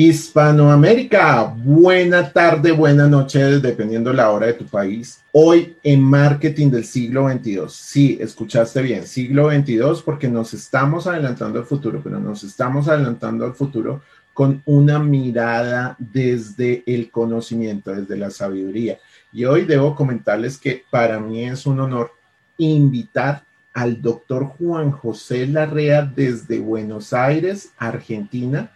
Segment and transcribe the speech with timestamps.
[0.00, 5.24] Hispanoamérica, buena tarde, buena noche, dependiendo la hora de tu país.
[5.32, 7.62] Hoy en Marketing del siglo XXII.
[7.68, 13.44] Sí, escuchaste bien, siglo XXII, porque nos estamos adelantando al futuro, pero nos estamos adelantando
[13.44, 14.02] al futuro
[14.32, 19.00] con una mirada desde el conocimiento, desde la sabiduría.
[19.32, 22.12] Y hoy debo comentarles que para mí es un honor
[22.56, 23.42] invitar
[23.74, 28.70] al doctor Juan José Larrea desde Buenos Aires, Argentina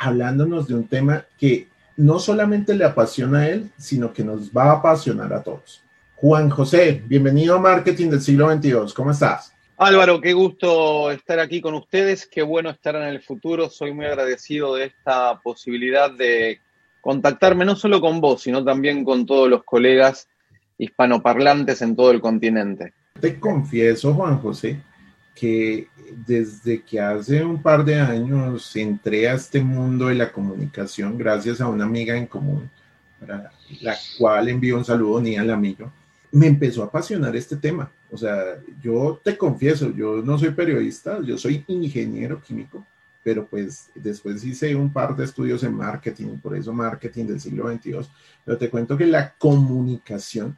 [0.00, 1.68] hablándonos de un tema que
[1.98, 5.82] no solamente le apasiona a él, sino que nos va a apasionar a todos.
[6.16, 8.94] Juan José, bienvenido a Marketing del siglo XXII.
[8.96, 9.54] ¿Cómo estás?
[9.76, 12.26] Álvaro, qué gusto estar aquí con ustedes.
[12.26, 13.68] Qué bueno estar en el futuro.
[13.68, 16.60] Soy muy agradecido de esta posibilidad de
[17.02, 20.28] contactarme no solo con vos, sino también con todos los colegas
[20.78, 22.94] hispanoparlantes en todo el continente.
[23.20, 24.80] Te confieso, Juan José,
[25.40, 25.88] que
[26.26, 31.62] desde que hace un par de años entré a este mundo de la comunicación gracias
[31.62, 32.68] a una amiga en común,
[33.18, 35.90] para la cual envío un saludo ni al amigo,
[36.30, 37.90] me empezó a apasionar este tema.
[38.10, 42.84] O sea, yo te confieso, yo no soy periodista, yo soy ingeniero químico,
[43.24, 47.66] pero pues después hice un par de estudios en marketing, por eso marketing del siglo
[47.72, 48.06] XXII,
[48.44, 50.54] pero te cuento que la comunicación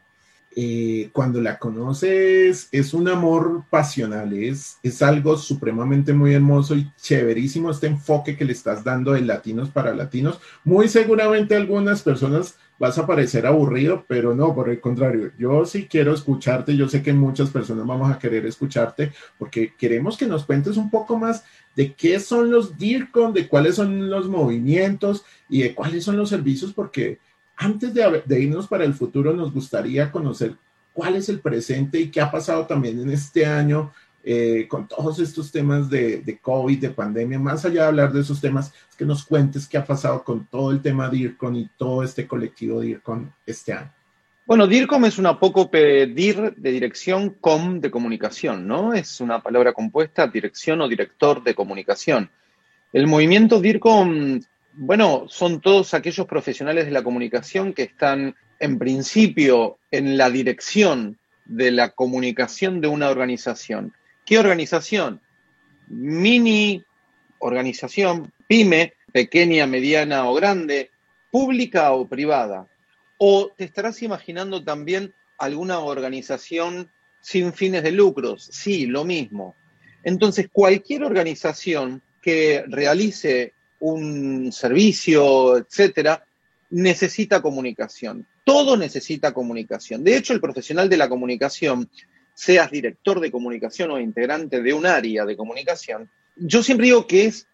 [0.55, 6.91] eh, cuando la conoces es un amor pasional, es, es algo supremamente muy hermoso y
[7.01, 10.41] chéverísimo este enfoque que le estás dando de latinos para latinos.
[10.65, 15.65] Muy seguramente a algunas personas vas a parecer aburrido, pero no, por el contrario, yo
[15.65, 20.27] sí quiero escucharte, yo sé que muchas personas vamos a querer escucharte porque queremos que
[20.27, 21.45] nos cuentes un poco más
[21.77, 26.29] de qué son los DIRCON, de cuáles son los movimientos y de cuáles son los
[26.29, 27.19] servicios, porque
[27.63, 30.55] antes de, irnos para el futuro, nos gustaría conocer
[30.93, 33.93] cuál es el presente y qué ha pasado también en este año
[34.25, 38.21] eh, con todos estos temas de, de, COVID, de pandemia, más allá de hablar de
[38.21, 41.69] esos temas, es que nos cuentes qué ha pasado con todo el tema DIRCON y
[41.77, 43.93] todo este colectivo DIRCON este año.
[44.45, 48.93] Bueno, DIRCOM es una poco DIR de dirección, COM de comunicación, ¿no?
[48.93, 52.29] Es una palabra compuesta, dirección o director de comunicación.
[52.93, 54.41] El movimiento DIRCOM
[54.75, 61.19] bueno, son todos aquellos profesionales de la comunicación que están en principio en la dirección
[61.45, 63.93] de la comunicación de una organización.
[64.25, 65.21] ¿Qué organización?
[65.89, 66.85] Mini
[67.43, 70.91] organización, pyme, pequeña, mediana o grande,
[71.31, 72.67] pública o privada.
[73.19, 76.91] O te estarás imaginando también alguna organización
[77.21, 78.49] sin fines de lucros.
[78.53, 79.55] Sí, lo mismo.
[80.05, 83.53] Entonces, cualquier organización que realice
[83.83, 86.25] un servicio, etcétera,
[86.71, 88.27] necesita comunicación.
[88.45, 90.05] Todo necesita comunicación.
[90.05, 91.91] De hecho, el profesional de la comunicación,
[92.35, 97.27] seas director de comunicación o integrante de un área de comunicación, yo siempre digo que
[97.27, 97.49] es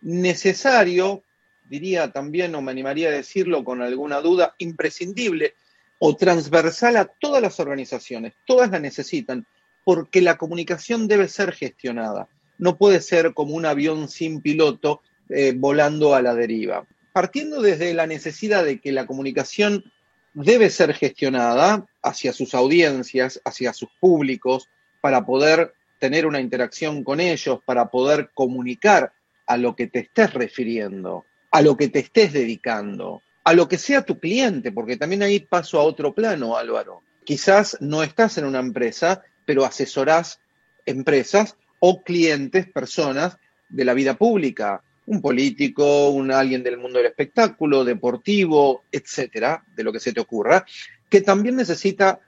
[0.00, 1.22] necesario,
[1.68, 5.54] diría también, o me animaría a decirlo con alguna duda, imprescindible
[6.00, 8.32] o transversal a todas las organizaciones.
[8.44, 9.46] Todas la necesitan
[9.84, 12.28] porque la comunicación debe ser gestionada.
[12.58, 16.86] No puede ser como un avión sin piloto eh, volando a la deriva.
[17.12, 19.84] Partiendo desde la necesidad de que la comunicación
[20.34, 24.68] debe ser gestionada hacia sus audiencias, hacia sus públicos,
[25.00, 29.12] para poder tener una interacción con ellos, para poder comunicar
[29.46, 33.78] a lo que te estés refiriendo, a lo que te estés dedicando, a lo que
[33.78, 37.02] sea tu cliente, porque también ahí paso a otro plano, Álvaro.
[37.24, 40.40] Quizás no estás en una empresa, pero asesorás
[40.86, 43.38] empresas o clientes, personas
[43.68, 49.82] de la vida pública, un político, un alguien del mundo del espectáculo, deportivo, etcétera, de
[49.82, 50.64] lo que se te ocurra,
[51.08, 52.20] que también necesita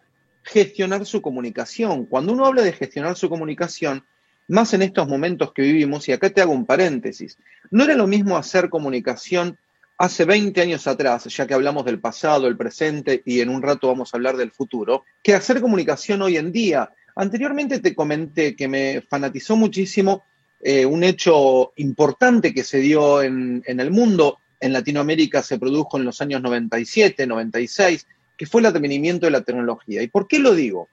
[0.43, 2.07] gestionar su comunicación.
[2.07, 4.05] Cuando uno habla de gestionar su comunicación,
[4.49, 7.39] más en estos momentos que vivimos, y acá te hago un paréntesis,
[7.71, 9.57] no era lo mismo hacer comunicación
[9.99, 13.87] hace 20 años atrás, ya que hablamos del pasado, el presente y en un rato
[13.87, 16.91] vamos a hablar del futuro, que hacer comunicación hoy en día.
[17.15, 20.25] Anteriormente te comenté que me fanatizó muchísimo
[20.65, 26.05] eh, un hecho importante que se dio en, el mundo, en Latinoamérica se produjo en
[26.05, 28.07] los años 97, 96,
[28.37, 30.03] que fue el advenimiento de la tecnología.
[30.03, 30.89] ¿Y por qué lo digo?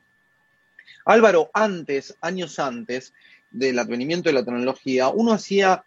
[1.05, 3.13] Álvaro, antes, años antes
[3.51, 5.83] del advenimiento de la tecnología, uno hacía,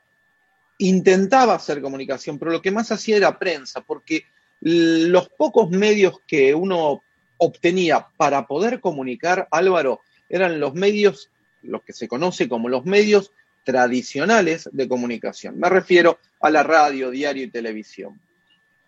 [0.79, 4.27] intentaba hacer comunicación, pero lo que más hacía era prensa, porque
[4.61, 7.03] los pocos medios que uno
[7.37, 11.31] obtenía para poder comunicar, Álvaro, eran los medios,
[11.63, 13.33] los que se conoce como los medios
[13.65, 15.59] tradicionales de comunicación.
[15.59, 18.21] Me refiero a la radio, diario y televisión.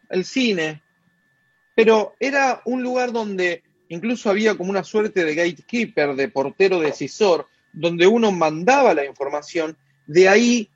[0.08, 0.82] El cine,
[1.74, 7.48] pero era un lugar donde incluso había como una suerte de gatekeeper, de portero decisor,
[7.72, 9.76] donde uno mandaba la información,
[10.06, 10.70] de ahí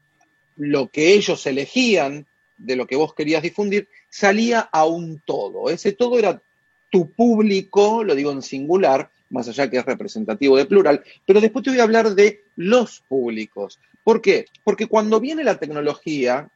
[0.56, 5.70] lo que ellos elegían de lo que vos querías difundir, salía a un todo.
[5.70, 6.42] Ese todo era
[6.90, 11.64] tu público, lo digo en singular, más allá que es representativo de plural, pero después
[11.64, 13.78] te voy a hablar de los públicos.
[14.04, 14.46] ¿Por qué?
[14.64, 16.48] Porque cuando viene la tecnología,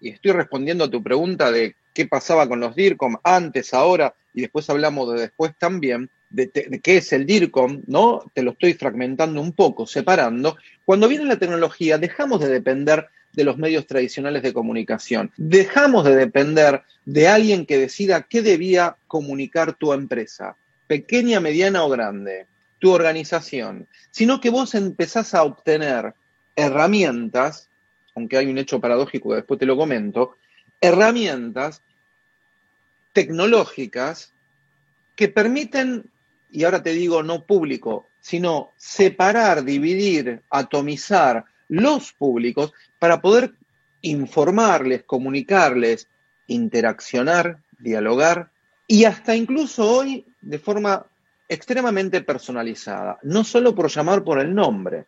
[0.00, 4.42] y estoy respondiendo a tu pregunta de qué pasaba con los DIRCOM antes, ahora, y
[4.42, 6.50] después hablamos de después también, de,
[6.82, 8.22] qué es el DIRCOM, ¿no?
[8.32, 10.56] Te lo estoy fragmentando un poco, separando.
[10.84, 15.32] Cuando viene la tecnología, dejamos de depender de los medios tradicionales de comunicación.
[15.36, 20.56] Dejamos de depender de alguien que decida qué debía comunicar tu empresa,
[20.88, 22.48] pequeña, mediana o grande,
[22.80, 26.14] tu organización, sino que vos empezás a obtener
[26.56, 27.68] herramientas,
[28.16, 30.34] aunque hay un hecho paradójico que después te lo comento,
[30.80, 31.82] herramientas
[33.12, 34.32] tecnológicas
[35.14, 36.10] que permiten,
[36.50, 43.52] y ahora te digo no público, sino separar, dividir, atomizar los públicos para poder
[44.00, 46.08] informarles, comunicarles,
[46.46, 48.50] interaccionar, dialogar
[48.86, 51.04] y hasta incluso hoy de forma
[51.46, 55.04] extremadamente personalizada, no solo por llamar por el nombre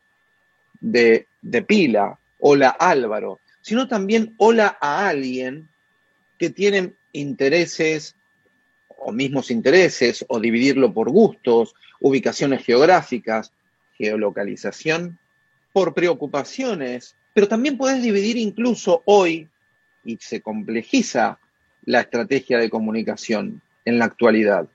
[0.79, 5.71] de, de pila, hola Álvaro, sino también hola a alguien
[6.39, 8.17] que tiene intereses
[8.99, 13.55] o mismos intereses, o dividirlo por gustos, ubicaciones geográficas,
[13.97, 15.19] geolocalización,
[15.73, 19.49] por preocupaciones, pero también puedes dividir incluso hoy,
[20.05, 21.39] y se complejiza
[21.87, 24.69] la estrategia de comunicación en la actualidad.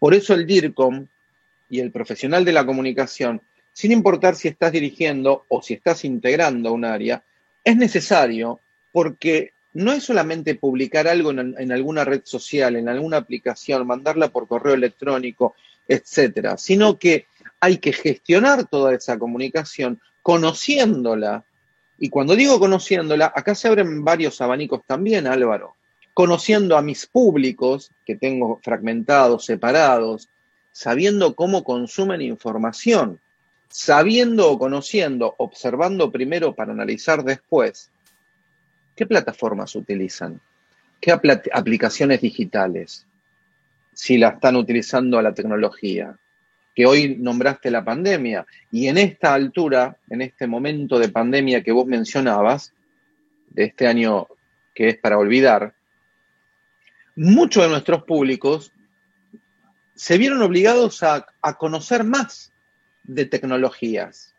[0.00, 1.06] Por eso el DIRCOM
[1.68, 3.42] y el profesional de la comunicación,
[3.72, 7.22] sin importar si estás dirigiendo o si estás integrando un área,
[7.62, 8.58] es necesario
[8.90, 14.30] porque no es solamente publicar algo en, en, alguna red social, en alguna aplicación, mandarla
[14.30, 15.54] por correo electrónico,
[15.86, 17.26] etcétera, sino que
[17.60, 21.44] hay que gestionar toda esa comunicación conociéndola.
[21.98, 25.76] Y cuando digo conociéndola, acá se abren varios abanicos también, Álvaro.
[26.20, 30.28] Conociendo a mis públicos, que tengo fragmentados, separados,
[30.70, 33.18] sabiendo cómo consumen información,
[33.70, 37.90] sabiendo o conociendo, observando primero para analizar después,
[38.94, 40.42] ¿qué plataformas utilizan?
[41.00, 43.06] ¿Qué aplicaciones digitales?
[43.94, 46.18] Si la están utilizando a la tecnología,
[46.74, 51.72] que hoy nombraste la pandemia, y en esta altura, en este momento de pandemia que
[51.72, 52.74] vos mencionabas,
[53.48, 54.28] de este año
[54.74, 55.79] que es para olvidar,
[57.20, 58.72] muchos de nuestros públicos
[59.94, 61.26] se vieron obligados a,
[61.58, 62.50] conocer más
[63.02, 64.34] de tecnologías.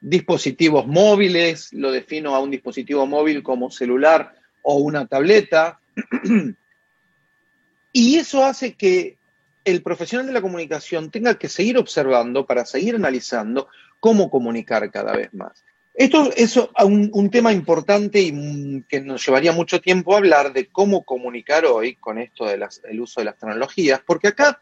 [0.00, 5.78] Dispositivos móviles, lo defino a un dispositivo móvil como celular o una tableta,
[7.92, 9.16] y eso hace que
[9.64, 13.68] el profesional de la comunicación tenga que seguir observando para seguir analizando
[14.00, 15.64] cómo comunicar cada vez más.
[15.94, 21.64] Esto es un, tema importante y que nos llevaría mucho tiempo hablar de cómo comunicar
[21.66, 24.60] hoy con esto del uso de las tecnologías, porque acá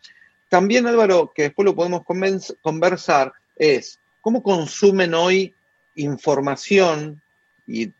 [0.50, 2.02] también, Álvaro, que después lo podemos
[2.60, 5.54] conversar, es cómo consumen hoy
[5.94, 7.22] información,
[7.66, 7.90] y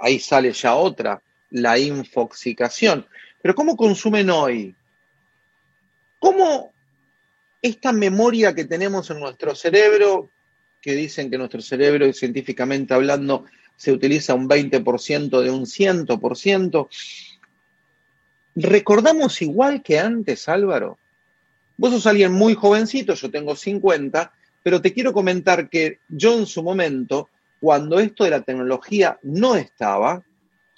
[0.00, 3.06] ahí sale ya otra, la infoxicación,
[3.42, 4.74] pero cómo consumen hoy
[6.18, 6.72] ¿Cómo
[7.62, 10.30] esta memoria que tenemos en nuestro cerebro,
[10.80, 13.44] que dicen que nuestro cerebro, científicamente hablando,
[13.76, 16.88] se utiliza un 20% de un 100%,
[18.56, 20.98] recordamos igual que antes, Álvaro.
[21.76, 24.32] Vos sos alguien muy jovencito, yo tengo 50,
[24.62, 27.28] pero te quiero comentar que yo en su momento,
[27.60, 30.24] cuando esto de la tecnología no estaba,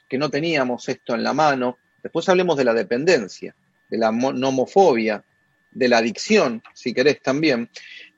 [0.08, 3.54] que no teníamos esto en la mano, después hablemos de la dependencia,
[3.88, 5.24] de la nomofobia,
[5.70, 7.70] de la adicción, si querés también.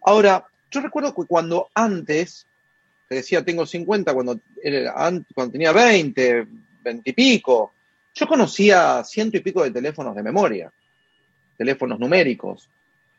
[0.04, 2.46] Ahora, yo recuerdo que cuando antes,
[3.08, 4.40] te decía tengo 50, cuando,
[5.34, 6.46] cuando tenía 20,
[6.82, 7.72] 20 y pico,
[8.14, 10.72] yo conocía ciento y pico de teléfonos de memoria,
[11.56, 12.68] teléfonos numéricos.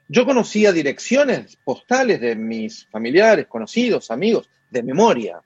[0.09, 5.41] Yo conocía direcciones postales de mis familiares, conocidos, amigos, de memoria.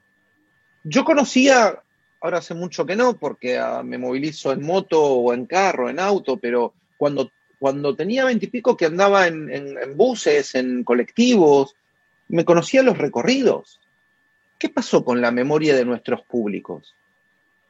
[0.84, 1.82] Yo conocía,
[2.22, 6.00] ahora hace mucho que no, porque ah, me movilizo en moto o en carro, en
[6.00, 11.76] auto, pero cuando cuando tenía veintipico que andaba en, buses, en colectivos,
[12.28, 13.80] me conocía los recorridos.
[14.60, 16.96] ¿Qué pasó con la memoria de nuestros públicos?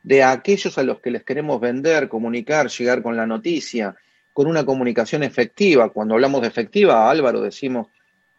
[0.04, 3.96] De aquellos a los que les queremos vender, comunicar, llegar con la noticia,
[4.34, 5.90] con una comunicación efectiva.
[5.90, 7.88] Cuando hablamos de efectiva, Álvaro, decimos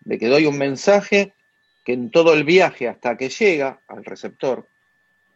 [0.01, 1.35] de que doy un mensaje
[1.85, 4.67] que en todo el viaje hasta que llega al receptor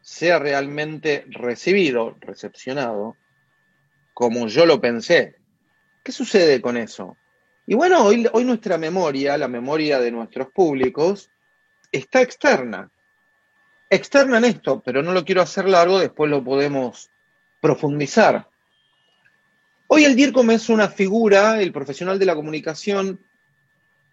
[0.01, 3.17] sea realmente recibido, recepcionado,
[4.15, 5.37] como yo lo pensé,
[6.03, 7.17] ¿Qué sucede con eso?
[7.66, 11.31] Y bueno, hoy, hoy nuestra memoria, la memoria de nuestros públicos,
[11.92, 12.90] está externa.
[13.88, 17.11] Externa en esto, pero no lo quiero hacer largo, después lo podemos
[17.61, 18.49] profundizar.
[19.87, 23.21] Hoy el DIRCOM es una figura, el profesional de la comunicación,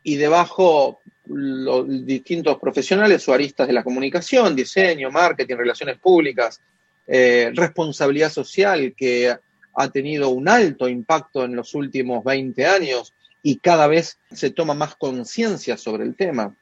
[0.03, 6.61] y debajo los distintos profesionales o aristas de la comunicación, diseño, marketing, relaciones públicas,
[7.07, 9.35] eh, responsabilidad social, que
[9.73, 14.73] ha tenido un alto impacto en los últimos 20 años y cada vez se toma
[14.73, 16.55] más conciencia sobre el tema.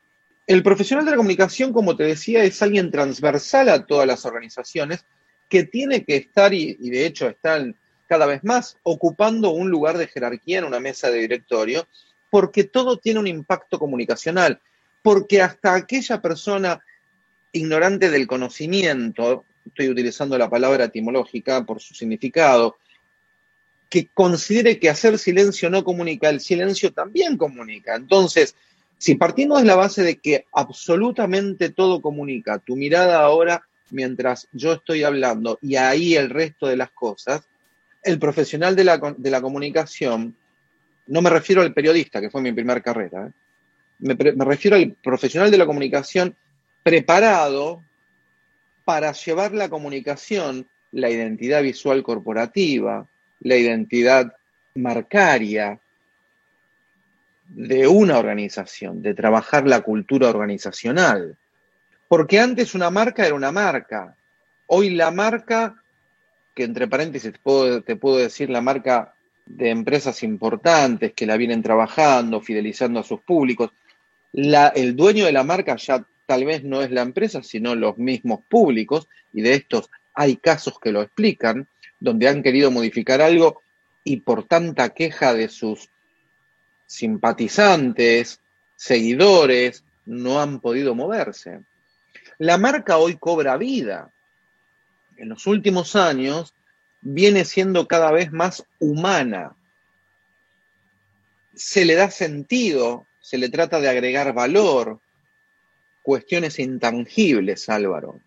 [0.45, 5.05] El profesional de la comunicación, como te decía, es alguien transversal a todas las organizaciones
[5.49, 7.75] que tiene que estar, y, de hecho están
[8.07, 11.87] cada vez más, ocupando un lugar de jerarquía en una mesa de directorio,
[12.29, 14.61] porque todo tiene un impacto comunicacional,
[15.01, 16.81] porque hasta aquella persona
[17.51, 22.77] ignorante del conocimiento, estoy utilizando la palabra etimológica por su significado,
[23.89, 27.95] que considere que hacer silencio no comunica, el silencio también comunica.
[27.95, 28.55] Entonces,
[28.97, 34.73] si partimos de la base de que absolutamente todo comunica, tu mirada ahora mientras yo
[34.73, 37.47] estoy hablando y ahí el resto de las cosas,
[38.03, 40.35] el profesional de la, de la comunicación,
[41.07, 43.31] no me refiero al periodista, que fue mi primera carrera, ¿eh?
[43.99, 46.35] me, me refiero al profesional de la comunicación
[46.83, 47.81] preparado
[48.83, 53.07] para llevar la comunicación, la identidad visual corporativa,
[53.39, 54.33] la identidad
[54.75, 55.79] marcaria
[57.47, 61.37] de una organización, de trabajar la cultura organizacional.
[62.07, 64.15] Porque antes una marca era una marca.
[64.67, 65.81] Hoy la marca,
[66.53, 69.13] que entre paréntesis te puedo, te puedo decir la marca
[69.45, 73.71] de empresas importantes que la vienen trabajando, fidelizando a sus públicos,
[74.33, 78.41] el dueño de la marca ya tal vez no es la empresa, sino los mismos
[78.47, 81.67] públicos, y de estos hay casos que lo explican,
[81.99, 83.61] donde han querido modificar algo
[84.03, 85.89] y por tanta queja de sus
[86.85, 88.39] simpatizantes,
[88.75, 91.61] seguidores, no han podido moverse.
[92.37, 94.13] La marca hoy cobra vida.
[95.17, 96.53] En los últimos años
[97.01, 99.55] viene siendo cada vez más humana.
[101.55, 104.99] Se le da sentido, se le trata de agregar valor,
[106.03, 108.21] cuestiones intangibles, Álvaro.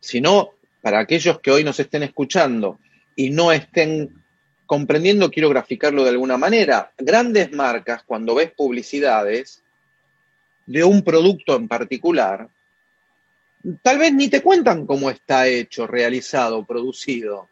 [0.00, 0.50] Si no,
[0.82, 2.78] para aquellos que hoy nos estén escuchando
[3.16, 4.22] y no estén
[4.66, 6.92] comprendiendo, quiero graficarlo de alguna manera.
[6.98, 9.62] Grandes marcas, cuando ves publicidades
[10.66, 12.48] de un producto en particular,
[13.82, 17.48] tal vez ni te cuentan cómo está hecho, realizado, producido.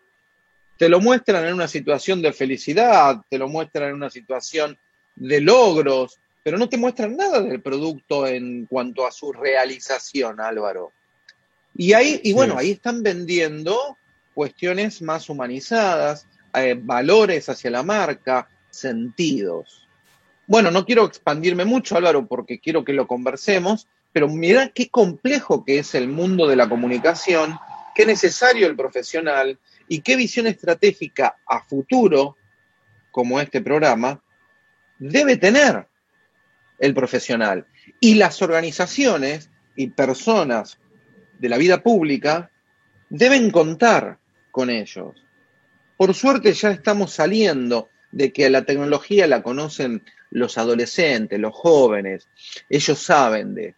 [0.77, 4.77] Te lo muestran en una situación de felicidad, te lo muestran en una situación
[5.15, 10.93] de logros, pero no te muestran nada del producto en cuanto a su realización, Álvaro.
[11.77, 13.97] Y ahí, y bueno, ahí están vendiendo
[14.35, 19.89] cuestiones más humanizadas, eh, valores hacia la marca, sentidos.
[20.47, 25.65] Bueno, no quiero expandirme mucho, Álvaro, porque quiero que lo conversemos, pero mira qué complejo
[25.65, 27.59] que es el mundo de la comunicación,
[27.95, 32.37] qué necesario el profesional y qué visión estratégica a futuro,
[33.11, 34.23] como este programa,
[34.99, 35.87] debe tener
[36.79, 37.67] el profesional.
[38.01, 40.79] Y las organizaciones y personas
[41.39, 42.51] de la vida pública
[43.09, 44.19] deben contar
[44.55, 45.17] con ellos.
[45.97, 52.29] Por suerte ya estamos saliendo de que la tecnología la conocen los adolescentes, los jóvenes,
[52.69, 53.75] ellos saben de.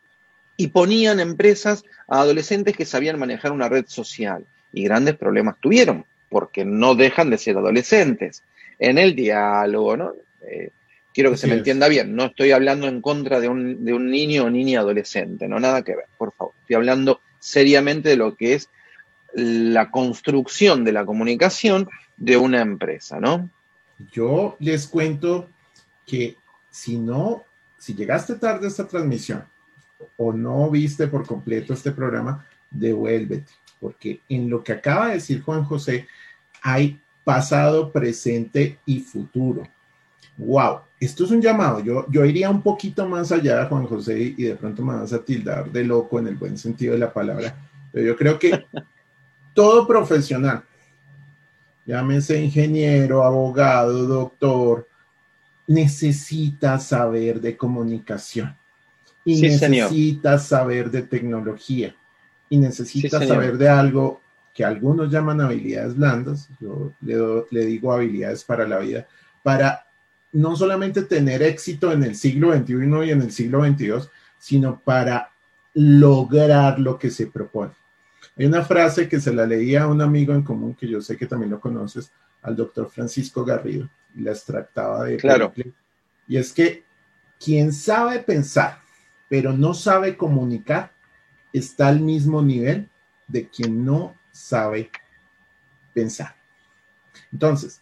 [0.59, 6.05] Y ponían empresas a adolescentes que sabían manejar una red social y grandes problemas tuvieron,
[6.29, 8.43] porque no dejan de ser adolescentes.
[8.79, 10.13] En el diálogo, ¿no?
[10.47, 10.73] Eh,
[11.15, 14.11] quiero que se me entienda bien, no estoy hablando en contra de un, de un
[14.11, 16.53] niño o niña adolescente, no nada que ver, por favor.
[16.61, 18.69] Estoy hablando seriamente de lo que es
[19.37, 23.51] la construcción de la comunicación de una empresa, ¿no?
[24.11, 25.51] Yo les cuento
[26.07, 26.39] que
[26.71, 27.45] si no,
[27.77, 29.45] si llegaste tarde a esta transmisión
[30.17, 35.43] o no viste por completo este programa, devuélvete, porque en lo que acaba de decir
[35.43, 36.07] Juan José
[36.63, 39.69] hay pasado, presente y futuro.
[40.39, 41.81] Wow, esto es un llamado.
[41.81, 45.23] Yo, yo iría un poquito más allá, Juan José, y de pronto me vas a
[45.23, 47.55] tildar de loco en el buen sentido de la palabra,
[47.93, 48.65] pero yo creo que
[49.57, 50.63] todo profesional,
[51.87, 54.87] llámese ingeniero, abogado, doctor,
[55.67, 58.55] necesita saber de comunicación.
[59.25, 61.97] Y necesita saber de tecnología.
[62.49, 64.21] Y necesita saber de algo
[64.55, 67.17] que algunos llaman habilidades blandas, yo le,
[67.51, 69.07] le, digo habilidades para la vida,
[69.43, 69.87] para
[70.33, 72.75] no solamente tener éxito en el siglo XXI
[73.07, 74.09] y en el siglo XXII,
[74.39, 75.33] sino para
[75.75, 77.73] lograr lo que se propone.
[78.37, 81.17] Hay una frase que se la leía a un amigo en común que yo sé
[81.17, 82.13] que también lo conoces,
[82.43, 85.17] al doctor Francisco Garrido, y la extractaba de...
[85.17, 85.53] Claro.
[86.29, 86.85] Y es que
[87.43, 88.81] quien sabe pensar,
[89.29, 90.93] pero no sabe comunicar,
[91.53, 92.89] está al mismo nivel
[93.27, 94.91] de quien no sabe
[95.95, 96.37] pensar.
[97.33, 97.81] Entonces,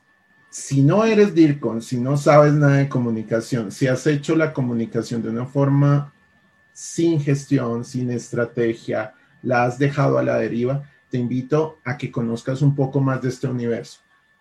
[0.50, 5.20] si no eres DIRCON, si no sabes nada de comunicación, si has hecho la comunicación
[5.20, 6.12] de una forma
[6.72, 12.62] sin gestión, sin estrategia, la has dejado a la deriva, te invito a que conozcas
[12.62, 14.00] un poco más de este universo.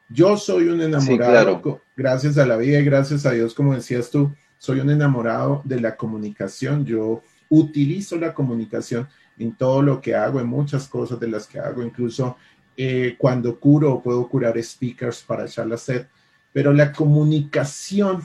[0.10, 4.32] Yo soy un enamorado, gracias a la vida y gracias a Dios, como decías tú,
[4.58, 6.86] soy un enamorado de la comunicación.
[6.86, 9.08] Yo utilizo la comunicación
[9.38, 12.38] en todo lo que hago, en muchas cosas de las que hago, incluso
[12.76, 16.08] eh, cuando curo puedo curar speakers para charlas set,
[16.52, 18.22] pero la comunicación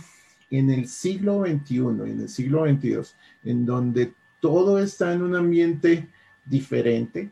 [0.51, 3.01] en el siglo XXI, en el siglo XXII,
[3.45, 6.09] en donde todo está en un ambiente
[6.49, 7.31] diferente,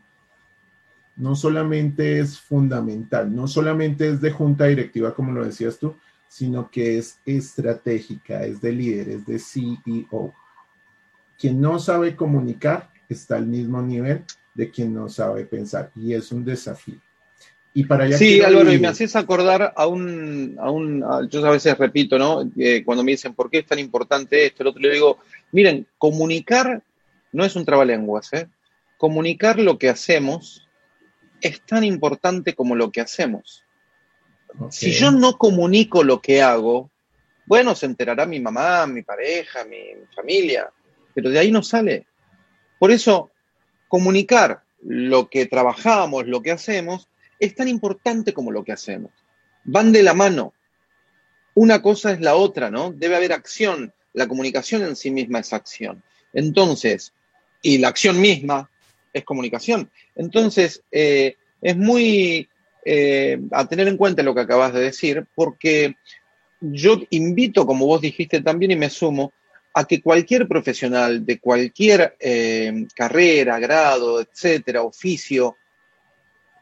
[1.17, 5.95] no solamente es fundamental, no solamente es de junta directiva, como lo decías tú,
[6.27, 10.33] sino que es estratégica, es de líder, es de CEO.
[11.37, 16.31] Quien no sabe comunicar está al mismo nivel de quien no sabe pensar y es
[16.31, 16.99] un desafío.
[17.73, 21.51] Y para allá sí, Álvaro, y me haces acordar a un, a un yo a
[21.51, 22.49] veces repito, ¿no?
[22.83, 24.63] cuando me dicen, ¿por qué es tan importante esto?
[24.63, 25.19] El otro le digo,
[25.51, 26.81] miren, comunicar
[27.31, 28.47] no es un trabalenguas, ¿eh?
[28.97, 30.67] Comunicar lo que hacemos
[31.41, 33.63] es tan importante como lo que hacemos.
[34.69, 36.89] Si yo no comunico lo que hago,
[37.45, 39.83] bueno, se enterará mi mamá, mi pareja, mi
[40.15, 40.71] familia,
[41.13, 42.05] pero de ahí no sale.
[42.79, 43.31] Por eso,
[43.87, 47.07] comunicar lo que trabajamos, lo que hacemos,
[47.39, 49.11] es tan importante como lo que hacemos.
[49.63, 50.53] Van de la mano.
[51.53, 52.91] Una cosa es la otra, ¿no?
[52.91, 53.93] Debe haber acción.
[54.13, 56.03] La comunicación en sí misma es acción.
[56.33, 57.13] Entonces,
[57.61, 58.69] y la acción misma
[59.13, 59.89] es comunicación.
[60.15, 62.47] Entonces, eh, es muy
[62.89, 65.97] eh, a tener en cuenta lo que acabas de decir, porque
[66.61, 69.33] yo invito, como vos dijiste también, y me sumo,
[69.73, 75.57] a que cualquier profesional de cualquier eh, carrera, grado, etcétera, oficio,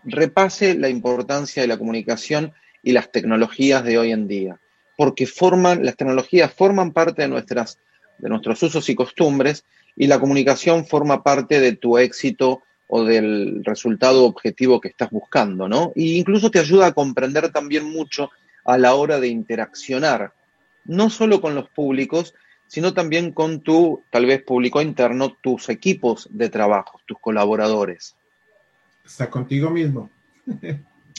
[0.04, 4.60] repase la importancia de la comunicación y las tecnologías de hoy en día,
[4.98, 7.77] porque forman, las tecnologías forman parte de, nuestras,
[8.18, 9.64] de nuestros usos y costumbres
[9.96, 15.68] y la comunicación forma parte de tu éxito o del resultado objetivo que estás buscando,
[15.68, 15.92] ¿no?
[15.96, 18.29] E incluso te ayuda a comprender también mucho
[18.64, 20.34] a la hora de interaccionar,
[20.86, 22.34] no solo con los públicos,
[22.68, 28.16] sino también con tu, tal vez público interno, tus equipos de trabajo, tus colaboradores
[29.05, 30.10] está contigo mismo.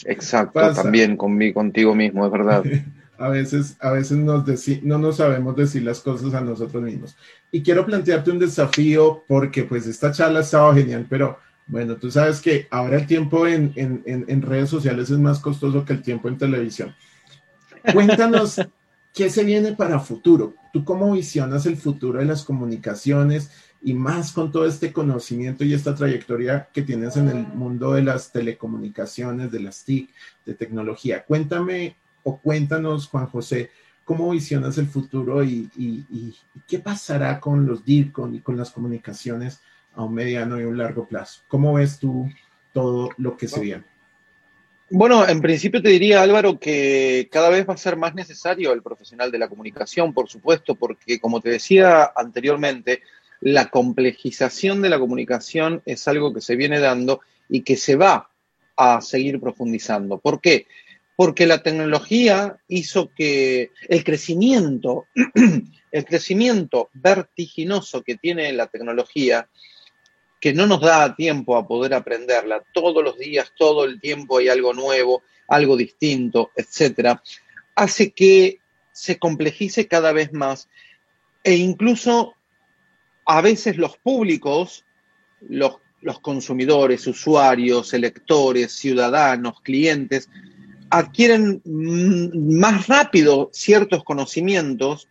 [0.05, 2.63] Exacto, también conmigo, contigo mismo, es verdad.
[3.17, 4.45] a veces, a veces nos
[4.83, 7.15] no nos sabemos decir las cosas a nosotros mismos.
[7.51, 12.41] Y quiero plantearte un desafío porque pues esta charla estaba genial, pero bueno, tú sabes
[12.41, 16.27] que ahora el tiempo en, en, en redes sociales es más costoso que el tiempo
[16.27, 16.95] en televisión.
[17.91, 18.61] Cuéntanos
[19.13, 20.53] qué se viene para futuro.
[20.71, 23.51] ¿Tú cómo visionas el futuro de las comunicaciones?
[23.81, 28.03] y más con todo este conocimiento y esta trayectoria que tienes en el mundo de
[28.03, 30.09] las telecomunicaciones, de las TIC,
[30.45, 31.23] de tecnología.
[31.23, 31.95] Cuéntame
[32.27, 33.71] o cuéntanos, Juan José,
[34.03, 35.69] cómo visionas el futuro y,
[36.67, 39.61] qué pasará con los DIRCON y con las comunicaciones
[39.95, 41.43] a un mediano y un largo plazo.
[41.47, 42.29] ¿Cómo ves tú
[42.73, 43.85] todo lo que se viene?
[44.89, 48.83] Bueno, en principio te diría, Álvaro, que cada vez va a ser más necesario el
[48.83, 53.03] profesional de la comunicación, por supuesto, porque como te decía anteriormente,
[53.39, 58.31] la complejización de la comunicación es algo que se viene dando y que se va
[58.75, 60.17] a seguir profundizando.
[60.19, 60.67] ¿Por qué?
[61.17, 65.07] Porque la tecnología hizo que el crecimiento,
[65.91, 69.49] el crecimiento vertiginoso que tiene la tecnología,
[70.39, 74.47] que no nos da tiempo a poder aprenderla, todos los días, todo el tiempo hay
[74.47, 77.21] algo nuevo, algo distinto, etcétera,
[77.75, 78.59] hace que
[78.91, 80.69] se complejice cada vez más.
[81.43, 82.35] E incluso
[83.25, 84.85] a veces los públicos,
[85.41, 85.79] los,
[86.21, 90.29] consumidores, usuarios, electores, ciudadanos, clientes,
[90.89, 95.07] adquieren más rápido ciertos conocimientos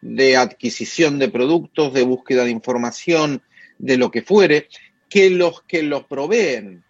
[0.00, 3.42] de adquisición de productos, de búsqueda de información,
[3.78, 4.68] de lo que fuere,
[5.08, 6.84] que los que los proveen.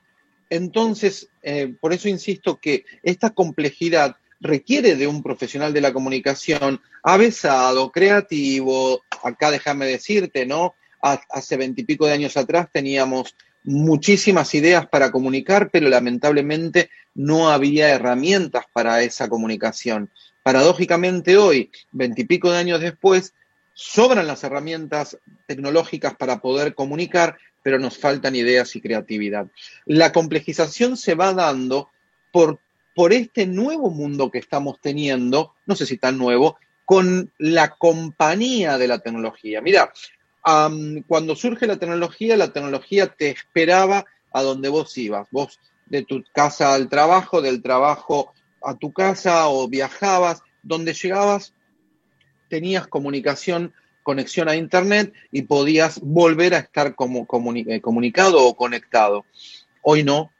[0.50, 6.80] Entonces, eh, por eso insisto que esta complejidad requiere de un profesional de la comunicación
[7.02, 9.02] avesado, creativo.
[9.22, 10.74] Acá déjame decirte, ¿no?
[11.00, 18.64] Hace veintipico de años atrás teníamos muchísimas ideas para comunicar, pero lamentablemente no había herramientas
[18.72, 20.10] para esa comunicación.
[20.42, 23.34] Paradójicamente hoy, veintipico de años después,
[23.74, 29.48] sobran las herramientas tecnológicas para poder comunicar, pero nos faltan ideas y creatividad.
[29.84, 31.90] La complejización se va dando
[32.32, 32.60] por
[32.96, 38.78] por este nuevo mundo que estamos teniendo, no sé si tan nuevo, con la compañía
[38.78, 39.60] de la tecnología.
[39.60, 39.92] Mira,
[41.08, 45.26] cuando surge la tecnología, la tecnología te esperaba a donde vos ibas.
[45.32, 48.32] Vos de tu casa al trabajo, del trabajo
[48.62, 51.52] a tu casa o viajabas, donde llegabas
[52.48, 59.24] tenías comunicación, conexión a Internet y podías volver a estar eh, comunicado o conectado.
[59.82, 60.30] Hoy no.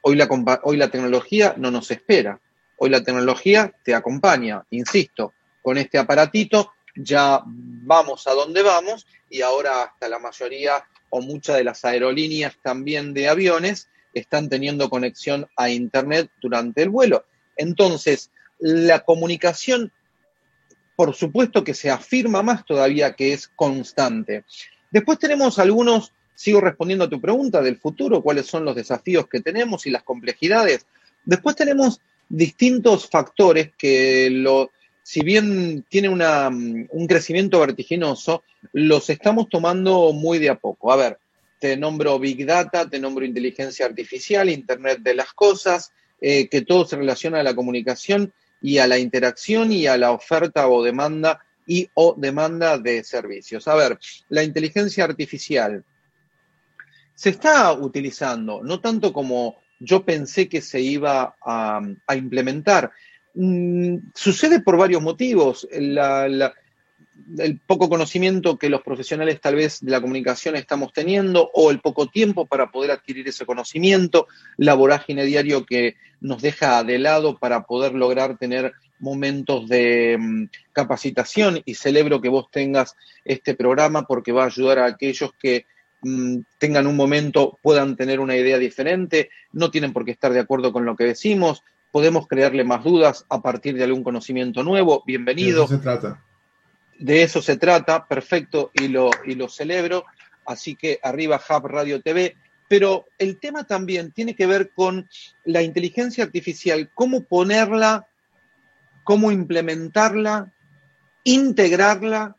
[0.00, 2.40] Hoy la tecnología no nos espera.
[2.76, 9.42] Hoy la tecnología te acompaña, insisto, con este aparatito ya vamos a donde vamos y
[9.42, 15.46] ahora hasta la mayoría o muchas de las aerolíneas también de aviones están teniendo conexión
[15.56, 17.24] a Internet durante el vuelo.
[17.56, 19.92] Entonces, la comunicación,
[20.96, 24.44] por supuesto que se afirma más todavía que es constante.
[24.90, 29.40] Después tenemos algunos, sigo respondiendo a tu pregunta del futuro, cuáles son los desafíos que
[29.40, 30.86] tenemos y las complejidades.
[31.24, 34.70] Después tenemos distintos factores que lo,
[35.02, 40.92] si bien tiene un crecimiento vertiginoso, los estamos tomando muy de a poco.
[40.92, 41.18] A ver,
[41.58, 46.84] te nombro Big Data, te nombro inteligencia artificial, Internet de las Cosas, eh, que todo
[46.86, 51.40] se relaciona a la comunicación y a la interacción y a la oferta o demanda
[51.66, 53.66] y o demanda de servicios.
[53.68, 55.84] A ver, la inteligencia artificial
[57.14, 61.80] se está utilizando, no tanto como yo pensé que se iba a,
[62.16, 62.92] implementar.
[63.34, 65.66] Mm, sucede por varios motivos.
[65.72, 66.52] La,
[67.38, 71.80] el poco conocimiento que los profesionales tal vez de la comunicación estamos teniendo o el
[71.80, 77.38] poco tiempo para poder adquirir ese conocimiento, la vorágine diario que nos deja de lado
[77.38, 81.60] para poder lograr tener momentos de mm, capacitación.
[81.64, 85.66] Y celebro que vos tengas este programa porque va a ayudar a aquellos que
[86.02, 90.40] mm, tengan un momento, puedan tener una idea diferente, no tienen por qué estar de
[90.40, 91.62] acuerdo con lo que decimos,
[91.92, 95.68] podemos crearle más dudas a partir de algún conocimiento nuevo, bienvenido.
[95.68, 96.20] se trata
[97.02, 100.04] de eso se trata, perfecto, y lo, y lo celebro.
[100.46, 102.36] Así que arriba Hub Radio TV.
[102.68, 105.08] Pero el tema también tiene que ver con
[105.44, 108.06] la inteligencia artificial, cómo ponerla,
[109.04, 110.52] cómo implementarla,
[111.24, 112.36] integrarla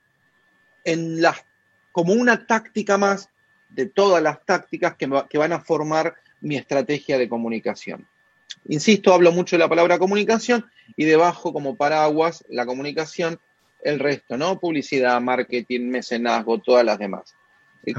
[0.86, 1.46] en las,
[1.92, 3.30] como una táctica más
[3.70, 8.08] de todas las tácticas que, que van a formar mi estrategia de comunicación.
[8.68, 13.40] Insisto, hablo mucho de la palabra comunicación y debajo como paraguas la comunicación
[13.84, 14.60] el resto, ¿no?
[14.60, 17.36] Publicidad, marketing, mecenazgo, todas las demás.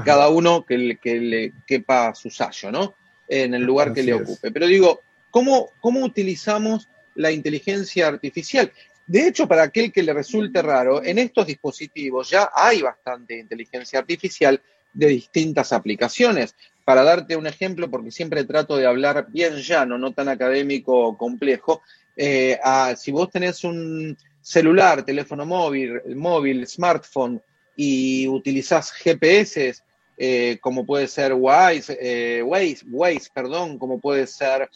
[0.03, 2.95] Cada uno que le, que le quepa su sallo, ¿no?
[3.27, 4.51] En el lugar que le ocupe.
[4.51, 8.71] Pero digo, ¿cómo, ¿cómo utilizamos la inteligencia artificial?
[9.05, 13.99] De hecho, para aquel que le resulte raro, en estos dispositivos ya hay bastante inteligencia
[13.99, 14.59] artificial
[14.91, 16.55] de distintas aplicaciones.
[16.85, 21.17] Para darte un ejemplo, porque siempre trato de hablar bien llano, no tan académico o
[21.17, 21.81] complejo,
[22.15, 22.57] eh,
[22.95, 27.41] si vos tenés un, celular, teléfono móvil, móvil, smartphone
[27.75, 29.73] y utilizás GPS,
[30.17, 34.69] eh, como puede ser Waze, eh, Waze, Waze, perdón, como puede ser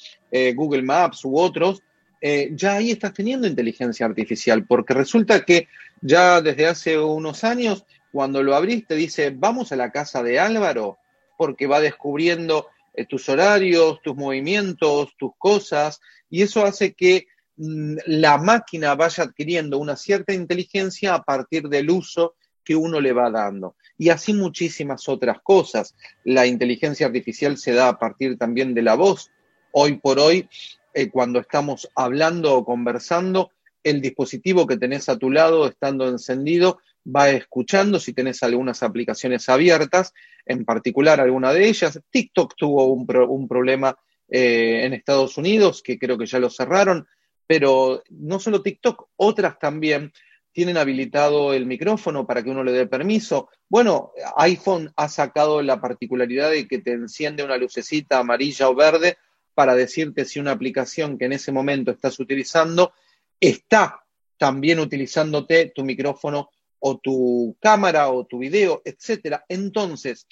[0.56, 1.84] Google Maps u otros,
[2.22, 5.67] ya ahí estás teniendo inteligencia artificial, porque resulta que
[6.02, 10.39] ya desde hace unos años, cuando lo abrís, te dice, vamos a la casa de
[10.39, 10.98] Álvaro,
[11.39, 12.67] porque va descubriendo
[13.08, 17.28] tus horarios, tus movimientos, tus cosas, y eso hace que
[17.62, 23.12] Mm, la máquina vaya adquiriendo una cierta inteligencia a partir del uso que uno le
[23.12, 23.75] va dando.
[23.97, 25.93] Y así muchísimas otras cosas.
[26.23, 29.30] La inteligencia artificial se da a partir también de la voz.
[29.73, 30.47] Hoy por hoy,
[30.93, 33.52] eh, cuando estamos hablando o conversando,
[33.84, 36.80] el dispositivo que tenés a tu lado, estando encendido,
[37.15, 40.13] va escuchando si tenés algunas aplicaciones abiertas,
[40.45, 42.00] en particular alguna de ellas.
[42.10, 47.08] TikTok tuvo un, problema eh, en Estados Unidos, que creo que ya lo cerraron,
[47.48, 50.12] pero no solo TikTok, otras también
[50.52, 53.50] tienen habilitado el micrófono para que uno le dé permiso.
[53.67, 59.17] Bueno, iPhone ha sacado la particularidad de que te enciende una lucecita amarilla o verde
[59.54, 62.93] para decirte si una aplicación que en ese momento estás utilizando
[63.39, 64.04] está
[64.38, 69.46] también utilizándote tu micrófono o tu cámara o tu video, etcétera.
[69.48, 70.28] Entonces,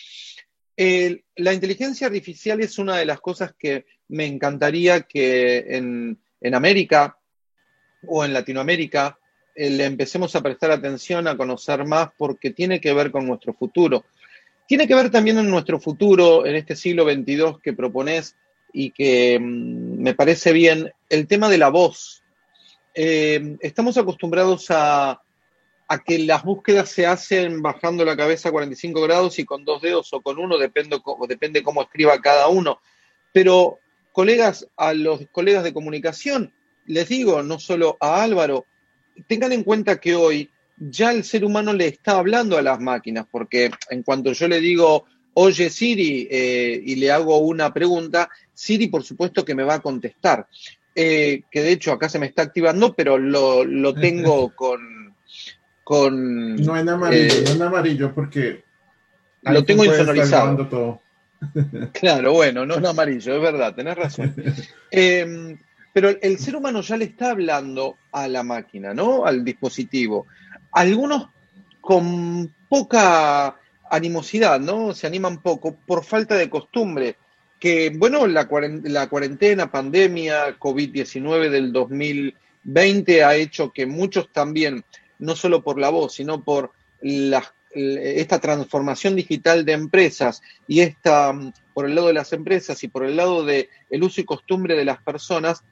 [0.77, 7.17] la inteligencia artificial es una de las cosas que me encantaría que en, en América
[8.05, 9.17] o en Latinoamérica
[9.55, 13.53] eh, le empecemos a prestar atención, a conocer más, porque tiene que ver con nuestro
[13.53, 14.05] futuro.
[14.67, 18.35] Tiene que ver también en nuestro futuro, en este siglo XXII que propones
[18.71, 22.21] y que mm, me parece bien, el tema de la voz.
[22.93, 25.21] Eh, estamos acostumbrados a,
[25.87, 29.81] a, que las búsquedas se hacen bajando la cabeza a 45 grados y con dos
[29.81, 32.79] dedos o con uno, depende, depende cómo escriba cada uno.
[33.33, 33.79] Pero
[34.11, 36.53] colegas, a los colegas de comunicación,
[36.85, 38.65] les digo, no solo a Álvaro,
[39.27, 43.25] tengan en cuenta que hoy ya el ser humano le está hablando a las máquinas,
[43.29, 48.87] porque en cuanto yo le digo, oye Siri, eh, y le hago una pregunta, Siri
[48.87, 50.47] por supuesto que me va a contestar.
[50.95, 55.15] eh, que de hecho acá se me está activando, pero lo, tengo con,
[55.87, 56.57] con...
[56.57, 58.61] No en amarillo, no en amarillo porque...
[59.43, 60.67] Lo tengo insonorizado.
[60.67, 61.01] Todo.
[61.93, 64.35] claro, bueno, no en amarillo, es verdad, tenés razón.
[64.91, 65.57] Em,
[65.93, 69.25] pero el ser humano ya le está hablando a la máquina, ¿no?
[69.25, 70.27] Al dispositivo.
[70.73, 71.29] Algunos
[71.79, 73.55] con poca
[73.89, 74.93] animosidad, ¿no?
[74.93, 77.15] Se animan poco por falta de costumbre.
[77.61, 84.83] Que, bueno, la cuarentena, pandemia, COVID-19 del 2020 ha hecho que muchos también,
[85.19, 91.33] no solo por la voz, sino por esta transformación digital de empresas y esta,
[91.73, 94.75] por el lado de las empresas y por el lado del el uso y costumbre
[94.75, 95.63] de las personas,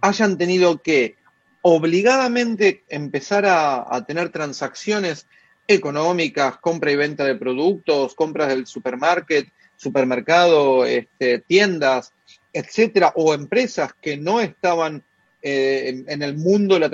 [0.00, 1.16] hayan tenido que
[1.62, 5.26] obligadamente empezar a tener transacciones
[5.66, 12.12] económicas, compra y venta de productos, compras del supermarket, supermercado, este, tiendas,
[12.52, 15.02] etcétera, o empresas que no estaban
[15.42, 16.90] eh, en, el mundo de la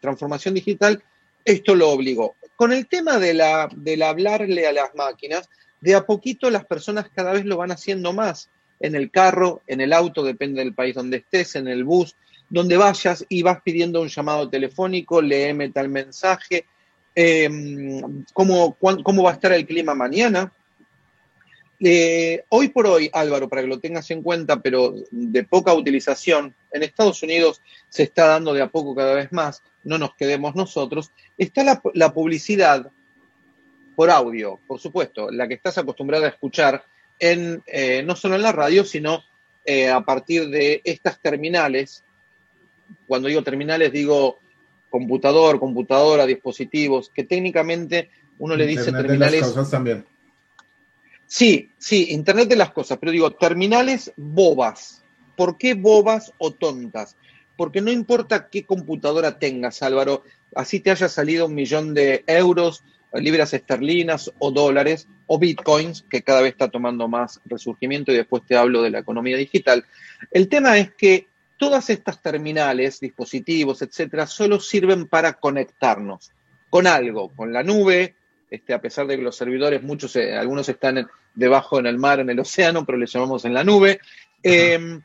[0.00, 1.02] transformación digital,
[1.44, 2.36] esto lo obligó.
[2.56, 5.48] Con el tema de la, del hablarle a las máquinas,
[5.80, 8.48] de a poquito las personas cada vez lo van haciendo más.
[8.80, 12.16] En el carro, en el auto, depende del país donde estés, en el bus,
[12.48, 16.66] donde vayas y vas pidiendo un llamado telefónico, léeme tal mensaje,
[17.14, 20.52] Em, cómo, cómo va a estar el clima mañana.
[21.78, 26.54] Eh, hoy por hoy, Álvaro, para que lo tengas en cuenta, pero de poca utilización,
[26.74, 30.54] en Estados Unidos se está dando de a poco cada vez más, no nos quedemos
[30.56, 31.62] nosotros, está
[31.94, 32.90] la, publicidad
[33.94, 36.84] por audio, por supuesto, la que estás acostumbrada a escuchar
[37.20, 39.22] en, eh, no solo en la radio, sino
[39.64, 42.02] eh, a partir de estas terminales.
[43.06, 44.40] Cuando digo terminales, digo
[44.90, 49.32] computador, computadora, dispositivos, que técnicamente uno le dice terminales.
[49.32, 50.04] De las cosas también.
[51.26, 55.03] Sí, sí, Internet de las cosas, pero digo, terminales bobas.
[55.36, 57.16] ¿Por qué bobas o tontas?
[57.56, 60.22] Porque no importa qué computadora tengas, Álvaro,
[60.54, 66.22] así te haya salido un millón de euros, libras esterlinas o dólares o bitcoins, que
[66.22, 69.84] cada vez está tomando más resurgimiento y después te hablo de la economía digital.
[70.32, 76.32] El tema es que Todas estas terminales, dispositivos, etcétera, solo sirven para conectarnos
[76.68, 78.16] con algo, con la nube,
[78.50, 82.18] este, a pesar de que los servidores, muchos, eh, algunos están debajo en el mar,
[82.18, 84.00] en el océano, pero les llamamos en la nube,
[84.44, 85.02] em,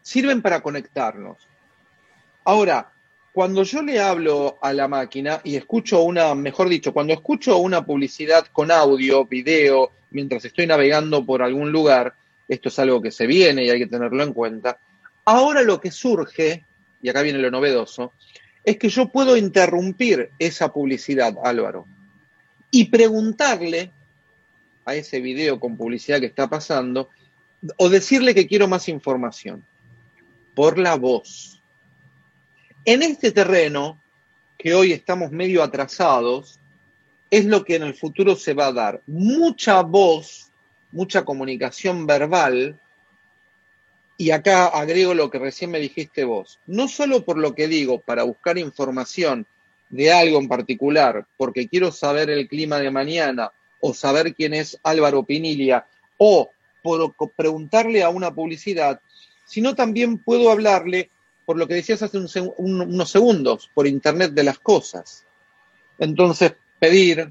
[0.00, 1.38] sirven para conectarnos.
[2.44, 2.92] Ahora,
[3.32, 7.84] cuando yo le hablo a la máquina y escucho una, mejor dicho, cuando escucho una
[7.84, 12.14] publicidad con audio, video, mientras estoy navegando por algún lugar,
[12.46, 14.78] esto es algo que se viene y hay que tenerlo en cuenta,
[15.24, 16.64] Ahora lo que surge,
[17.02, 18.12] y acá viene lo novedoso,
[18.62, 21.86] es que yo puedo interrumpir esa publicidad, Álvaro,
[22.70, 23.90] y preguntarle
[24.84, 27.08] a ese video con publicidad que está pasando,
[27.76, 29.64] o decirle que quiero más información,
[30.54, 31.62] por la voz.
[32.84, 34.00] En este terreno,
[34.58, 36.60] que hoy estamos medio atrasados,
[37.30, 39.02] es lo que en el futuro se va a dar.
[39.06, 40.50] Mucha voz,
[40.92, 42.78] mucha comunicación verbal,
[44.16, 48.00] y acá agrego lo que recién me dijiste vos, no solo por lo que digo,
[48.00, 49.46] para buscar información
[49.90, 54.78] de algo en particular, porque quiero saber el clima de mañana o saber quién es
[54.82, 56.50] Álvaro Pinilia o
[56.84, 59.00] por preguntarle a una publicidad,
[59.46, 61.10] sino también puedo hablarle
[61.46, 65.24] por lo que decías hace unos segundos, por Internet de las Cosas.
[65.98, 67.30] Entonces, pedir,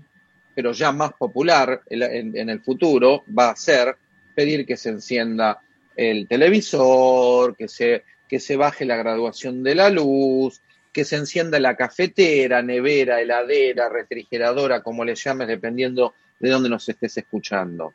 [0.55, 3.95] pero ya más popular en el futuro, va a ser
[4.35, 5.61] pedir que se encienda
[5.95, 10.61] el televisor, que se, que se baje la graduación de la luz,
[10.91, 16.87] que se encienda la cafetera, nevera, heladera, refrigeradora, como le llames, dependiendo de dónde nos
[16.89, 17.93] estés escuchando.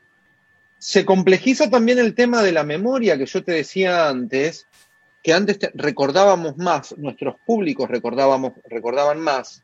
[0.78, 4.66] Se complejiza también el tema de la memoria que yo te decía antes,
[5.22, 9.62] que antes recordábamos más, nuestros públicos recordábamos, recordaban más.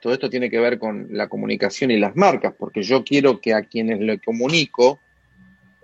[0.00, 3.54] Todo esto tiene que ver con la comunicación y las marcas, porque yo quiero que
[3.54, 5.00] a quienes le comunico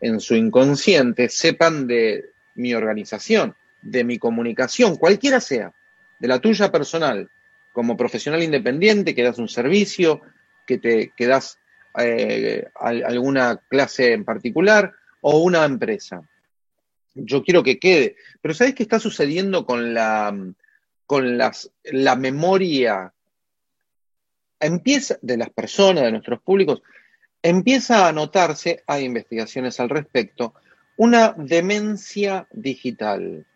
[0.01, 5.73] en su inconsciente sepan de mi organización, de mi comunicación, cualquiera sea,
[6.19, 7.31] de la tuya personal,
[7.73, 10.21] como profesional independiente, que das un servicio,
[10.67, 11.59] que te que das
[11.99, 16.23] eh, alguna clase en particular o una empresa.
[17.15, 18.17] Yo quiero que quede.
[18.41, 20.35] Pero ¿sabes qué está sucediendo con la,
[21.07, 23.13] con las, la memoria?
[24.61, 26.83] Empieza de las personas, de nuestros públicos,
[27.43, 30.55] empieza a notarse, hay investigaciones al respecto,
[30.97, 33.47] una demencia digital.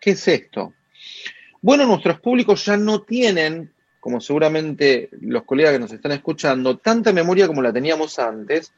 [0.00, 0.74] ¿Qué es esto?
[1.60, 7.12] Bueno, nuestros públicos ya no tienen, como seguramente los colegas que nos están escuchando, tanta
[7.12, 8.72] memoria como la teníamos antes.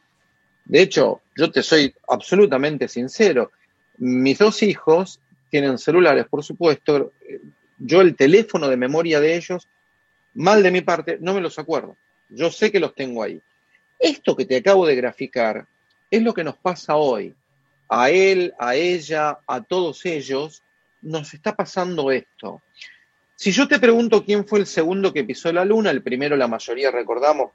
[0.65, 3.51] De hecho, yo te soy absolutamente sincero,
[3.99, 7.13] mis dos hijos tienen celulares, por supuesto.
[7.79, 9.69] Yo el teléfono de memoria de ellos,
[10.35, 11.97] mal de mi parte, no me los acuerdo.
[12.31, 13.41] Yo sé que los tengo ahí.
[13.99, 15.67] Esto que te acabo de graficar
[16.11, 17.35] es lo que nos pasa hoy.
[17.89, 20.63] A él, a ella, a todos ellos,
[21.03, 22.63] nos está pasando esto.
[23.41, 26.47] Si yo te pregunto quién fue el segundo que pisó la luna, el primero la
[26.47, 27.53] mayoría recordamos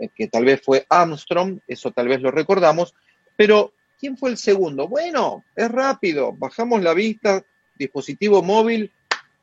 [0.00, 2.92] eh, que tal vez fue Armstrong, eso tal vez lo recordamos,
[3.36, 4.88] pero ¿quién fue el segundo?
[4.88, 7.44] Bueno, es rápido, bajamos la vista,
[7.76, 8.92] dispositivo móvil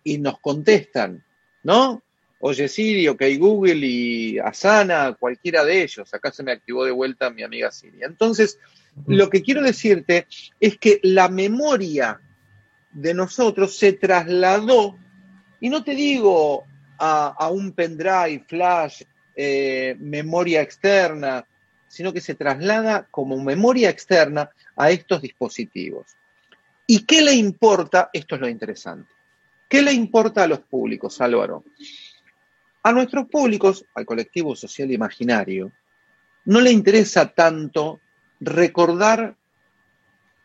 [0.03, 1.23] y nos contestan,
[1.63, 2.03] ¿no?
[2.39, 6.13] Oye Siri, ok Google y Asana, cualquiera de ellos.
[6.13, 8.03] Acá se me activó de vuelta mi amiga Siri.
[8.03, 8.59] Entonces,
[9.07, 10.27] lo que quiero decirte
[10.59, 12.19] es que la memoria
[12.91, 14.97] de nosotros se trasladó
[15.59, 16.63] y no te digo
[16.97, 19.03] a, un pendrive, flash,
[19.35, 21.45] eh, memoria externa,
[21.87, 26.15] sino que se traslada como memoria externa a estos dispositivos.
[26.87, 28.09] ¿Y qué le importa?
[28.13, 29.11] Esto es lo interesante.
[29.67, 31.63] ¿Qué le importa a los públicos, Álvaro?
[32.83, 35.71] A nuestros públicos, al colectivo social imaginario,
[36.45, 37.99] no le interesa tanto
[38.39, 39.35] recordar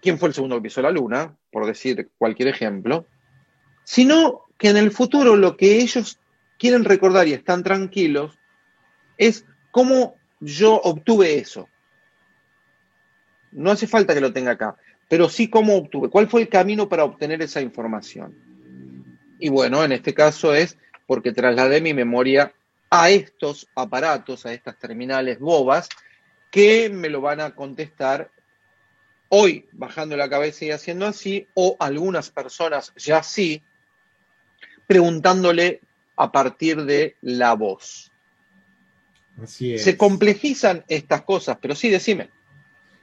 [0.00, 3.06] quién fue el segundo que pisó la luna, por decir cualquier ejemplo,
[3.84, 6.20] sino que en el futuro lo que ellos
[6.58, 8.38] quieren recordar y están tranquilos
[9.16, 11.66] es cómo yo obtuve eso.
[13.52, 14.76] No hace falta que lo tenga acá,
[15.08, 18.36] pero sí cómo obtuve, cuál fue el camino para obtener esa información.
[19.38, 22.52] Y bueno, en este caso es porque trasladé mi memoria
[22.90, 25.88] a estos aparatos, a estas terminales bobas,
[26.50, 28.30] que me lo van a contestar
[29.30, 33.62] hoy bajando la cabeza y haciendo así, o algunas personas ya sí,
[34.90, 35.82] preguntándole
[36.16, 38.10] a partir de la voz.
[39.40, 39.84] Así es.
[39.84, 42.28] Se complejizan estas cosas, pero sí, decime.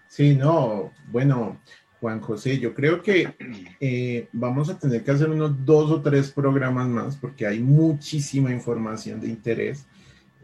[0.09, 1.61] Sí, no, bueno,
[2.01, 3.33] Juan José, yo creo que
[3.79, 8.51] eh, vamos a tener que hacer unos dos o tres programas más porque hay muchísima
[8.51, 9.85] información de interés,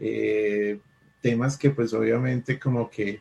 [0.00, 0.78] eh,
[1.20, 3.20] temas que pues obviamente como que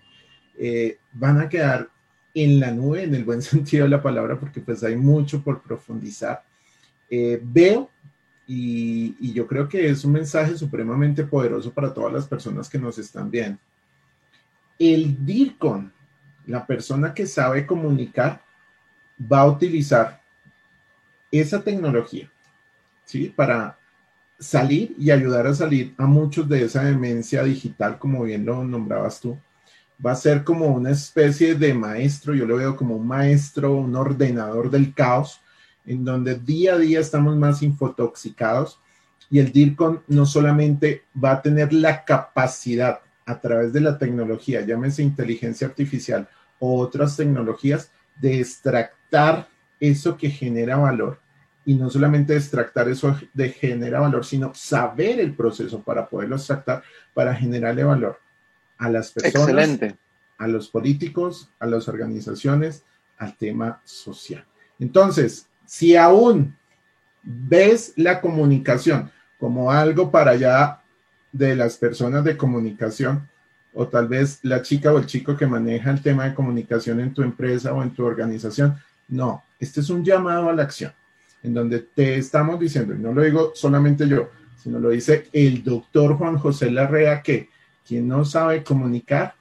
[0.57, 1.89] eh, van a quedar
[2.33, 5.61] en la nube en el buen sentido de la palabra porque pues hay mucho por
[5.61, 6.41] profundizar.
[7.09, 7.89] veo
[8.45, 12.97] y, yo creo que es un mensaje supremamente poderoso para todas las personas que nos
[12.97, 13.59] están viendo.
[14.77, 15.91] El DIRCON,
[16.47, 18.41] la persona que sabe comunicar,
[19.19, 20.21] va a utilizar
[21.31, 22.29] esa tecnología,
[23.05, 23.33] ¿sí?
[23.35, 23.77] Para
[24.39, 29.21] salir y ayudar a salir a muchos de esa demencia digital, como bien lo nombrabas
[29.21, 29.37] tú.
[30.05, 33.95] Va a ser como una especie de maestro, yo lo veo como un maestro, un
[33.95, 35.39] ordenador del caos,
[35.85, 38.79] en donde día a día estamos más infotoxicados
[39.29, 44.61] y el DIRCON no solamente va a tener la capacidad a través de la tecnología,
[44.61, 46.27] llámese inteligencia artificial
[46.59, 49.47] o otras tecnologías, de extractar
[49.79, 51.19] eso que genera valor
[51.65, 56.83] y no solamente extractar eso de genera valor, sino saber el proceso para poderlo extractar,
[57.13, 58.19] para generarle valor
[58.77, 59.79] a las personas,
[60.37, 62.83] a los políticos, a las organizaciones,
[63.17, 64.45] al tema social.
[64.79, 66.55] Entonces, si aún
[67.23, 70.81] ves la comunicación como algo para allá
[71.31, 73.27] de las personas de comunicación,
[73.73, 77.13] o tal vez la chica o el chico que maneja el tema de comunicación en
[77.13, 80.93] tu empresa o en tu organización, no, este es un llamado a la acción,
[81.41, 84.29] en donde te estamos diciendo, y no lo digo solamente yo,
[84.61, 87.49] sino lo dice el doctor Juan José Larrea, que
[87.85, 89.35] quien no sabe comunicar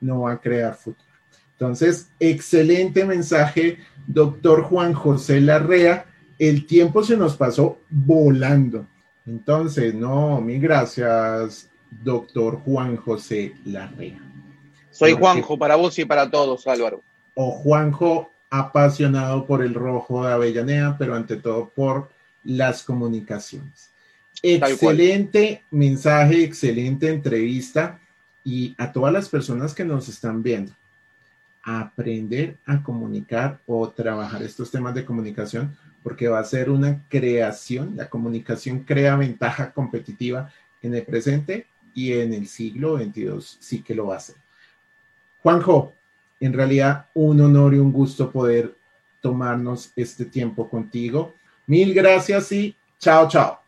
[0.00, 1.12] no va a crear futuro.
[1.52, 6.06] Entonces, excelente mensaje, doctor Juan José Larrea.
[6.38, 8.86] El tiempo se nos pasó volando.
[9.26, 14.20] Entonces, no, mi gracias, doctor Juan José Larrea.
[14.90, 17.02] Soy Juanjo para vos y para todos, Álvaro.
[17.34, 22.10] O Juanjo, apasionado por el rojo de Avellaneda, pero ante todo por
[22.44, 23.90] las comunicaciones.
[24.42, 28.00] Excelente mensaje, excelente entrevista
[28.44, 30.72] y a todas las personas que nos están viendo
[31.62, 37.96] aprender a comunicar o trabajar estos temas de comunicación, porque va a ser una creación,
[37.96, 40.50] la comunicación crea ventaja competitiva
[40.82, 44.36] en el presente y en el siglo XXII sí que lo hacer.
[45.42, 45.92] Juanjo,
[46.40, 48.76] en realidad un honor y un gusto poder
[49.20, 51.34] tomarnos este tiempo contigo.
[51.66, 53.61] Mil gracias y chao, chao.